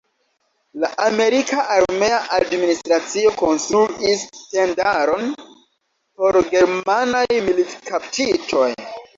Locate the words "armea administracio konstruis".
1.73-4.25